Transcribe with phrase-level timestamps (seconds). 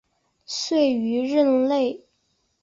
[0.47, 2.01] 卒于任内。